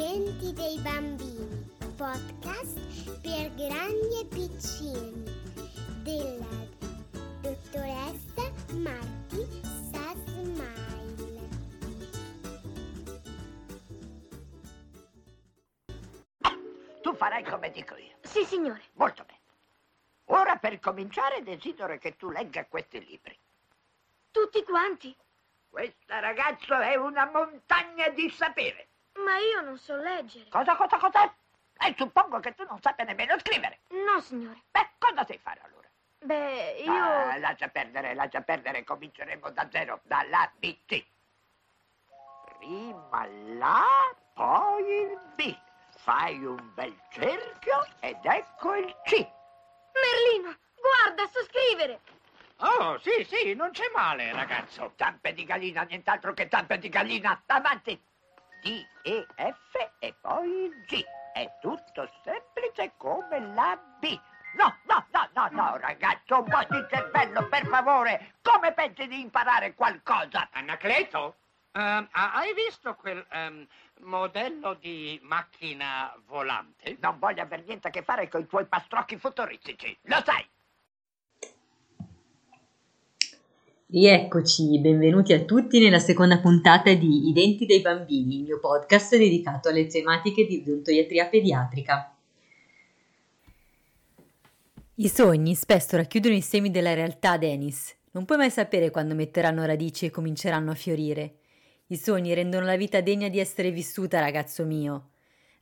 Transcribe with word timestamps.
denti 0.00 0.54
dei 0.54 0.78
bambini, 0.78 1.76
podcast 1.94 3.20
per 3.20 3.54
grandi 3.54 4.20
e 4.22 4.26
piccini 4.30 5.24
della 6.02 6.46
dottoressa 7.42 8.50
Marti 8.76 9.60
Sasmile. 9.92 11.48
Tu 17.02 17.14
farai 17.14 17.44
come 17.44 17.70
dico 17.70 17.94
io. 17.96 18.16
Sì, 18.22 18.42
signore. 18.44 18.80
Molto 18.94 19.22
bene. 19.24 19.40
Ora 20.26 20.56
per 20.56 20.80
cominciare 20.80 21.42
desidero 21.42 21.98
che 21.98 22.16
tu 22.16 22.30
legga 22.30 22.64
questi 22.64 23.04
libri. 23.04 23.38
Tutti 24.30 24.64
quanti. 24.64 25.14
Questo 25.68 26.18
ragazzo 26.18 26.74
è 26.78 26.94
una 26.94 27.30
montagna 27.30 28.08
di 28.08 28.30
sapere. 28.30 28.89
Ma 29.14 29.38
io 29.38 29.60
non 29.62 29.78
so 29.78 29.96
leggere. 29.96 30.48
Cosa, 30.48 30.76
cosa, 30.76 30.98
cosa? 30.98 31.34
E 31.82 31.94
suppongo 31.96 32.40
che 32.40 32.54
tu 32.54 32.64
non 32.68 32.80
sappia 32.80 33.04
nemmeno 33.04 33.38
scrivere. 33.38 33.80
No, 33.88 34.20
signore. 34.20 34.62
Beh, 34.70 34.90
cosa 34.98 35.24
sai 35.24 35.38
fare 35.38 35.60
allora? 35.64 35.88
Beh, 36.22 36.82
io... 36.84 36.92
Ah, 36.92 37.38
lascia 37.38 37.68
perdere, 37.68 38.14
lascia 38.14 38.42
perdere, 38.42 38.84
cominceremo 38.84 39.50
da 39.50 39.68
zero, 39.70 40.00
dalla 40.04 40.50
BC. 40.58 41.04
Prima 42.58 43.26
la, 43.56 44.14
poi 44.34 45.02
il 45.02 45.18
B. 45.34 45.56
Fai 45.96 46.44
un 46.44 46.72
bel 46.74 46.94
cerchio 47.10 47.86
ed 48.00 48.18
ecco 48.22 48.74
il 48.74 48.94
C. 49.04 49.26
Merlino, 49.92 50.56
guarda, 50.76 51.26
so 51.26 51.42
scrivere. 51.44 52.00
Oh, 52.58 52.98
sì, 52.98 53.24
sì, 53.24 53.54
non 53.54 53.70
c'è 53.70 53.90
male, 53.94 54.32
ragazzo. 54.32 54.92
Zampe 54.96 55.32
di 55.32 55.44
gallina, 55.44 55.82
nient'altro 55.82 56.34
che 56.34 56.48
zampe 56.50 56.78
di 56.78 56.90
gallina. 56.90 57.42
Avanti. 57.46 57.98
D, 58.60 58.86
E, 59.02 59.26
F 59.36 59.90
e 59.98 60.14
poi 60.20 60.70
G. 60.86 61.04
È 61.32 61.50
tutto 61.60 62.10
semplice 62.22 62.92
come 62.96 63.40
la 63.54 63.78
B. 63.98 64.18
No, 64.56 64.76
no, 64.86 65.06
no, 65.12 65.28
no, 65.34 65.48
no, 65.52 65.76
ragazzo, 65.76 66.38
un 66.40 66.44
po' 66.44 66.64
di 66.68 66.84
cervello, 66.90 67.46
per 67.48 67.66
favore. 67.66 68.34
Come 68.42 68.72
pensi 68.72 69.06
di 69.06 69.20
imparare 69.20 69.74
qualcosa? 69.74 70.48
Anacleto? 70.52 71.36
Ha- 71.72 72.08
hai 72.10 72.52
visto 72.54 72.94
quel 72.96 73.24
ehm, 73.30 73.64
modello 74.00 74.74
di 74.74 75.20
macchina 75.22 76.12
volante? 76.26 76.96
Non 77.00 77.18
voglio 77.20 77.42
aver 77.42 77.62
niente 77.64 77.88
a 77.88 77.90
che 77.92 78.02
fare 78.02 78.28
con 78.28 78.40
i 78.40 78.46
tuoi 78.46 78.66
pastrocchi 78.66 79.16
futuristici, 79.18 79.96
lo 80.02 80.20
sai. 80.24 80.44
Rieccoci, 83.92 84.78
benvenuti 84.78 85.32
a 85.32 85.40
tutti 85.40 85.80
nella 85.80 85.98
seconda 85.98 86.38
puntata 86.38 86.94
di 86.94 87.28
I 87.28 87.32
denti 87.32 87.66
dei 87.66 87.80
bambini, 87.80 88.36
il 88.36 88.42
mio 88.44 88.60
podcast 88.60 89.16
dedicato 89.16 89.68
alle 89.68 89.88
tematiche 89.88 90.46
di 90.46 90.62
odontoiatria 90.64 91.26
pediatrica. 91.26 92.14
I 94.94 95.08
sogni 95.08 95.56
spesso 95.56 95.96
racchiudono 95.96 96.36
i 96.36 96.40
semi 96.40 96.70
della 96.70 96.94
realtà, 96.94 97.36
Dennis. 97.36 97.92
Non 98.12 98.26
puoi 98.26 98.38
mai 98.38 98.50
sapere 98.50 98.90
quando 98.90 99.16
metteranno 99.16 99.64
radici 99.64 100.06
e 100.06 100.10
cominceranno 100.10 100.70
a 100.70 100.76
fiorire. 100.76 101.38
I 101.88 101.96
sogni 101.96 102.32
rendono 102.32 102.66
la 102.66 102.76
vita 102.76 103.00
degna 103.00 103.28
di 103.28 103.40
essere 103.40 103.72
vissuta, 103.72 104.20
ragazzo 104.20 104.64
mio. 104.64 105.08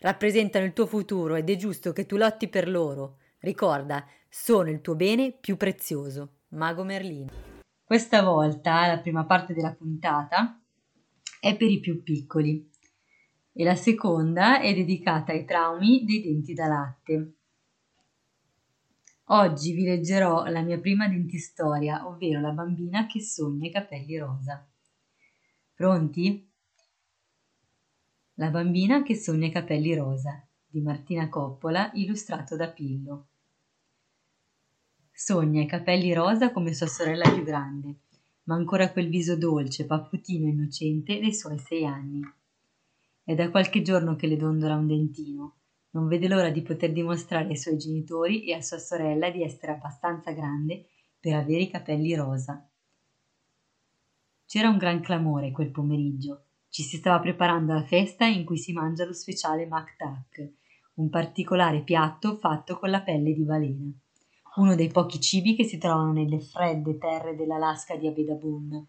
Rappresentano 0.01 0.67
il 0.67 0.75
tuo 0.75 0.85
futuro 0.85 1.35
ed 1.35 1.49
è 1.49 1.57
giusto 1.57 1.95
che 1.95 2.05
tu 2.05 2.19
lotti 2.19 2.49
per 2.49 2.69
loro. 2.69 3.21
Ricorda, 3.39 4.07
sono 4.29 4.69
il 4.69 4.83
tuo 4.83 4.95
bene 4.95 5.33
più 5.33 5.57
prezioso. 5.57 6.33
Mago 6.49 6.85
Merlino. 6.85 7.48
Questa 7.89 8.23
volta 8.23 8.87
la 8.87 8.99
prima 8.99 9.25
parte 9.25 9.55
della 9.55 9.73
puntata 9.73 10.61
è 11.41 11.57
per 11.57 11.71
i 11.71 11.81
più 11.81 12.03
piccoli 12.03 12.71
e 13.51 13.65
la 13.65 13.77
seconda 13.77 14.61
è 14.61 14.75
dedicata 14.75 15.33
ai 15.33 15.47
traumi 15.47 16.05
dei 16.05 16.21
denti 16.21 16.53
da 16.53 16.67
latte. 16.67 17.37
Oggi 19.29 19.73
vi 19.73 19.85
leggerò 19.85 20.45
la 20.49 20.61
mia 20.61 20.79
prima 20.79 21.09
dentistoria, 21.09 22.07
ovvero 22.07 22.43
la 22.43 22.51
bambina 22.51 23.07
che 23.07 23.23
sogna 23.23 23.69
i 23.69 23.73
capelli 23.73 24.19
rosa. 24.19 24.69
Pronti? 25.73 26.47
La 28.35 28.51
bambina 28.51 29.03
che 29.03 29.17
sogna 29.17 29.47
i 29.47 29.51
capelli 29.51 29.95
rosa 29.95 30.47
di 30.67 30.83
Martina 30.83 31.31
Coppola, 31.31 31.91
illustrato 31.95 32.55
da 32.55 32.69
Pillo. 32.69 33.29
Sogna 35.21 35.61
i 35.61 35.67
capelli 35.67 36.13
rosa 36.15 36.53
come 36.53 36.73
sua 36.73 36.87
sorella 36.87 37.29
più 37.29 37.43
grande, 37.43 38.03
ma 38.45 38.55
ancora 38.55 38.93
quel 38.93 39.09
viso 39.09 39.37
dolce, 39.37 39.85
papputino 39.85 40.47
e 40.47 40.51
innocente 40.51 41.19
dei 41.19 41.35
suoi 41.35 41.59
sei 41.59 41.85
anni. 41.85 42.21
È 43.25 43.35
da 43.35 43.51
qualche 43.51 43.83
giorno 43.83 44.15
che 44.15 44.29
le 44.29 44.37
dondola 44.37 44.77
un 44.77 44.87
dentino. 44.87 45.57
Non 45.91 46.07
vede 46.07 46.29
l'ora 46.29 46.51
di 46.51 46.63
poter 46.63 46.93
dimostrare 46.93 47.49
ai 47.49 47.57
suoi 47.57 47.77
genitori 47.79 48.45
e 48.45 48.55
a 48.55 48.63
sua 48.63 48.79
sorella 48.79 49.29
di 49.29 49.43
essere 49.43 49.73
abbastanza 49.73 50.31
grande 50.31 50.87
per 51.19 51.35
avere 51.35 51.63
i 51.63 51.71
capelli 51.71 52.15
rosa. 52.15 52.65
C'era 54.47 54.69
un 54.69 54.79
gran 54.79 55.01
clamore 55.01 55.51
quel 55.51 55.73
pomeriggio. 55.73 56.45
Ci 56.69 56.85
si 56.85 56.97
stava 56.97 57.19
preparando 57.19 57.73
alla 57.73 57.85
festa 57.85 58.25
in 58.25 58.45
cui 58.45 58.57
si 58.57 58.73
mangia 58.73 59.05
lo 59.05 59.13
speciale 59.13 59.67
Mactac, 59.67 60.49
un 60.95 61.11
particolare 61.11 61.81
piatto 61.81 62.37
fatto 62.37 62.79
con 62.79 62.91
la 62.91 63.01
pelle 63.01 63.35
di 63.35 63.43
balena 63.43 63.93
uno 64.59 64.75
dei 64.75 64.89
pochi 64.89 65.21
cibi 65.21 65.55
che 65.55 65.65
si 65.65 65.79
trovano 65.79 66.13
nelle 66.13 66.41
fredde 66.41 66.99
terre 66.99 67.35
dell'Alaska 67.35 67.97
di 67.97 68.07
Abedabun. 68.07 68.87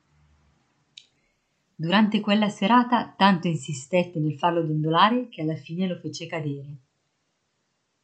Durante 1.76 2.20
quella 2.20 2.50
serata 2.50 3.14
tanto 3.16 3.48
insistette 3.48 4.20
nel 4.20 4.38
farlo 4.38 4.64
dondolare 4.64 5.30
che 5.30 5.42
alla 5.42 5.56
fine 5.56 5.88
lo 5.88 5.98
fece 5.98 6.28
cadere. 6.28 6.76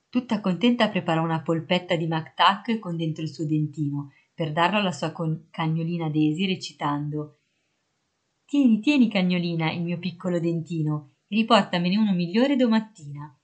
Tutta 0.09 0.39
contenta 0.39 0.89
preparò 0.89 1.21
una 1.23 1.41
polpetta 1.41 1.95
di 1.95 2.07
mactac 2.07 2.79
con 2.79 2.95
dentro 2.95 3.23
il 3.23 3.29
suo 3.29 3.45
dentino 3.45 4.13
per 4.33 4.51
darlo 4.51 4.77
alla 4.77 4.91
sua 4.91 5.11
con- 5.11 5.47
cagnolina 5.49 6.09
Daisy 6.09 6.45
recitando 6.45 7.37
Tieni, 8.45 8.79
tieni, 8.79 9.09
cagnolina, 9.09 9.71
il 9.71 9.81
mio 9.81 9.97
piccolo 9.97 10.39
dentino, 10.39 11.15
e 11.27 11.35
riportamene 11.35 11.97
uno 11.97 12.13
migliore 12.13 12.55
domattina. 12.55 13.35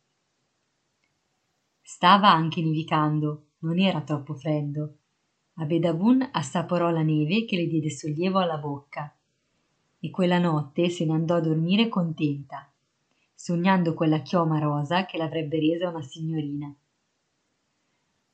Stava 1.82 2.30
anche 2.30 2.62
nevicando, 2.62 3.48
non 3.62 3.80
era 3.80 4.02
troppo 4.02 4.34
freddo. 4.34 4.98
Abedabun 5.56 6.30
assaporò 6.32 6.90
la 6.90 7.02
neve 7.02 7.46
che 7.46 7.56
le 7.56 7.68
diede 7.68 7.90
sollievo 7.90 8.40
alla 8.40 8.58
bocca 8.58 9.16
e 10.00 10.10
quella 10.10 10.40
notte 10.40 10.90
se 10.90 11.06
ne 11.06 11.14
andò 11.14 11.36
a 11.36 11.42
dormire 11.42 11.88
contenta, 11.88 12.72
sognando 13.36 13.94
quella 13.94 14.22
chioma 14.22 14.60
rosa 14.60 15.06
che 15.06 15.18
l'avrebbe 15.18 15.60
resa 15.60 15.90
una 15.90 16.02
signorina. 16.02 16.74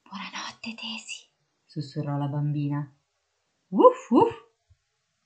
Buonanotte, 0.04 0.74
Daisy, 0.82 1.26
sussurrò 1.66 2.18
la 2.18 2.28
bambina. 2.28 2.90
Uff, 3.70 4.10
uff, 4.12 4.34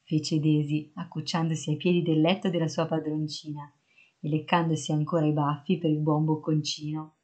fece 0.01 0.39
Daisy, 0.39 0.91
accucciandosi 0.95 1.69
ai 1.69 1.78
piedi 1.78 2.01
del 2.01 2.22
letto 2.22 2.50
della 2.50 2.68
sua 2.68 2.88
padroncina 2.88 3.72
e 4.19 4.29
leccandosi 4.29 4.91
ancora 4.91 5.28
i 5.28 5.33
baffi 5.33 5.78
per 5.78 5.91
il 5.91 6.00
buon 6.00 6.25
bocconcino. 6.25 7.18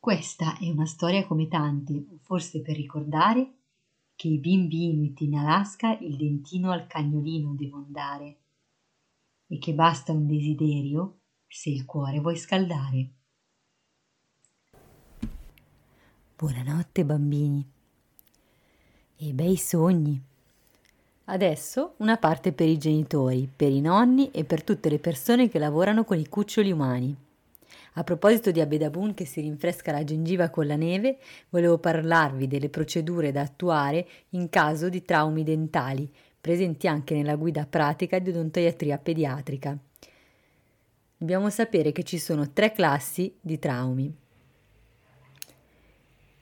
Questa 0.00 0.56
è 0.56 0.66
una 0.70 0.86
storia 0.86 1.26
come 1.26 1.46
tante, 1.46 2.06
forse 2.22 2.62
per 2.62 2.74
ricordare 2.74 3.52
che 4.14 4.28
i 4.28 4.38
bimbi 4.38 4.86
inuit 4.86 5.20
in 5.20 5.34
Alaska 5.34 5.98
il 5.98 6.16
dentino 6.16 6.70
al 6.70 6.86
cagnolino 6.86 7.52
devono 7.54 7.84
dare 7.86 8.38
e 9.46 9.58
che 9.58 9.74
basta 9.74 10.12
un 10.12 10.26
desiderio 10.26 11.18
se 11.46 11.68
il 11.68 11.84
cuore 11.84 12.18
vuoi 12.18 12.38
scaldare. 12.38 13.10
Buonanotte 16.34 17.04
bambini 17.04 17.70
e 19.16 19.32
bei 19.34 19.56
sogni. 19.58 20.18
Adesso 21.24 21.96
una 21.98 22.16
parte 22.16 22.52
per 22.52 22.68
i 22.68 22.78
genitori, 22.78 23.46
per 23.54 23.70
i 23.70 23.82
nonni 23.82 24.30
e 24.30 24.44
per 24.44 24.64
tutte 24.64 24.88
le 24.88 24.98
persone 24.98 25.50
che 25.50 25.58
lavorano 25.58 26.04
con 26.04 26.18
i 26.18 26.26
cuccioli 26.26 26.72
umani. 26.72 27.28
A 27.94 28.04
proposito 28.04 28.50
di 28.50 28.60
Abedabun 28.60 29.14
che 29.14 29.24
si 29.24 29.40
rinfresca 29.40 29.92
la 29.92 30.04
gengiva 30.04 30.48
con 30.50 30.66
la 30.66 30.76
neve, 30.76 31.18
volevo 31.48 31.78
parlarvi 31.78 32.46
delle 32.46 32.68
procedure 32.68 33.32
da 33.32 33.42
attuare 33.42 34.06
in 34.30 34.48
caso 34.48 34.88
di 34.88 35.02
traumi 35.02 35.42
dentali, 35.42 36.10
presenti 36.40 36.86
anche 36.86 37.14
nella 37.14 37.36
guida 37.36 37.66
pratica 37.66 38.18
di 38.18 38.30
odontoiatria 38.30 38.98
pediatrica. 38.98 39.78
Dobbiamo 41.16 41.50
sapere 41.50 41.92
che 41.92 42.02
ci 42.02 42.18
sono 42.18 42.50
tre 42.52 42.72
classi 42.72 43.34
di 43.40 43.58
traumi. 43.58 44.14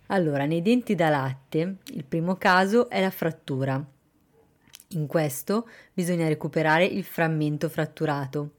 Allora, 0.06 0.46
nei 0.46 0.62
denti 0.62 0.94
da 0.94 1.08
latte, 1.08 1.78
il 1.86 2.04
primo 2.04 2.36
caso 2.36 2.88
è 2.88 3.00
la 3.00 3.10
frattura. 3.10 3.84
In 4.92 5.06
questo 5.06 5.68
bisogna 5.92 6.28
recuperare 6.28 6.84
il 6.84 7.04
frammento 7.04 7.68
fratturato 7.68 8.52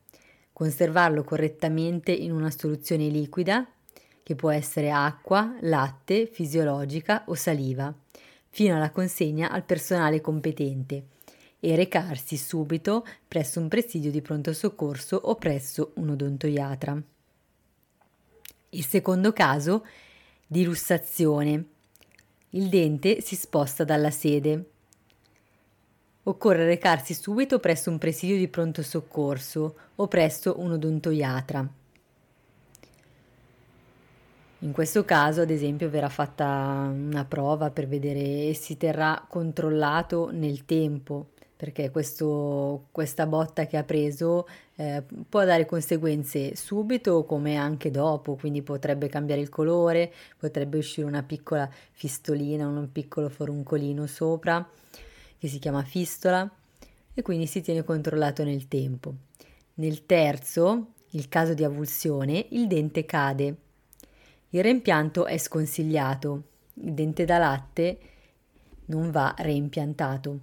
conservarlo 0.60 1.24
correttamente 1.24 2.12
in 2.12 2.34
una 2.34 2.52
soluzione 2.52 3.08
liquida, 3.08 3.66
che 4.22 4.36
può 4.36 4.52
essere 4.52 4.92
acqua, 4.92 5.56
latte, 5.62 6.26
fisiologica 6.26 7.24
o 7.28 7.34
saliva, 7.34 7.96
fino 8.50 8.76
alla 8.76 8.92
consegna 8.92 9.52
al 9.52 9.64
personale 9.64 10.20
competente 10.20 11.06
e 11.62 11.78
recarsi 11.78 12.36
subito 12.36 13.08
presso 13.26 13.62
un 13.62 13.70
presidio 13.70 14.12
di 14.12 14.22
pronto 14.22 14.52
soccorso 14.52 15.16
o 15.16 15.36
presso 15.36 15.94
un 15.96 16.10
odontoiatra. 16.10 17.02
Il 18.72 18.86
secondo 18.86 19.32
caso 19.32 19.86
di 20.46 20.66
lussazione. 20.66 21.64
Il 22.50 22.68
dente 22.68 23.22
si 23.22 23.38
sposta 23.38 23.86
dalla 23.86 24.12
sede. 24.12 24.72
Occorre 26.30 26.64
recarsi 26.64 27.16
subito 27.16 27.58
presso 27.58 27.90
un 27.90 27.98
presidio 27.98 28.38
di 28.38 28.48
pronto 28.48 28.84
soccorso 28.84 29.76
o 29.96 30.08
presso 30.08 30.60
un 30.60 30.74
odontoiatra. 30.74 31.68
In 34.60 34.72
questo 34.72 35.04
caso, 35.06 35.42
ad 35.42 35.50
esempio, 35.50 35.90
verrà 35.90 36.08
fatta 36.08 36.92
una 36.94 37.26
prova 37.26 37.72
per 37.72 37.88
vedere 37.88 38.54
se 38.54 38.62
si 38.62 38.78
terrà 38.78 39.26
controllato 39.28 40.30
nel 40.32 40.66
tempo 40.66 41.30
perché 41.56 41.90
questo, 41.90 42.86
questa 42.92 43.26
botta 43.26 43.66
che 43.66 43.78
ha 43.78 43.84
preso 43.84 44.48
eh, 44.76 45.04
può 45.28 45.44
dare 45.44 45.66
conseguenze 45.66 46.56
subito 46.56 47.26
come 47.26 47.56
anche 47.56 47.90
dopo, 47.90 48.36
quindi 48.36 48.62
potrebbe 48.62 49.10
cambiare 49.10 49.42
il 49.42 49.50
colore, 49.50 50.14
potrebbe 50.38 50.78
uscire 50.78 51.08
una 51.08 51.24
piccola 51.24 51.68
fistolina, 51.92 52.68
un 52.68 52.92
piccolo 52.92 53.30
foruncolino 53.30 54.06
sopra 54.06 54.66
che 55.40 55.48
si 55.48 55.58
chiama 55.58 55.84
fistola 55.84 56.50
e 57.14 57.22
quindi 57.22 57.48
si 57.48 57.62
tiene 57.62 57.84
controllato 57.84 58.44
nel 58.44 58.68
tempo. 58.68 59.14
Nel 59.76 60.06
terzo, 60.06 60.94
il 61.12 61.30
caso 61.30 61.54
di 61.54 61.64
avulsione, 61.64 62.48
il 62.50 62.68
dente 62.68 63.06
cade. 63.06 63.56
Il 64.50 64.62
reimpianto 64.62 65.26
è 65.26 65.38
sconsigliato. 65.38 66.44
Il 66.76 66.94
dente 66.94 67.26
da 67.26 67.38
latte 67.38 68.00
non 68.86 69.10
va 69.12 69.34
reimpiantato 69.38 70.40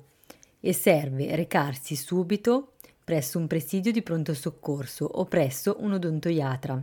e 0.60 0.72
serve 0.72 1.36
recarsi 1.36 1.94
subito 1.94 2.72
presso 3.04 3.38
un 3.38 3.46
presidio 3.46 3.92
di 3.92 4.02
pronto 4.02 4.34
soccorso 4.34 5.04
o 5.04 5.24
presso 5.26 5.76
un 5.80 5.92
odontoiatra. 5.92 6.82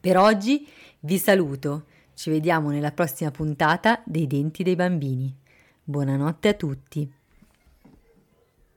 Per 0.00 0.16
oggi 0.16 0.66
vi 1.00 1.18
saluto, 1.18 1.84
ci 2.14 2.30
vediamo 2.30 2.70
nella 2.70 2.90
prossima 2.90 3.30
puntata 3.30 4.02
dei 4.04 4.26
denti 4.26 4.62
dei 4.62 4.74
bambini. 4.74 5.37
Buonanotte 5.90 6.48
a 6.48 6.52
tutti. 6.52 7.10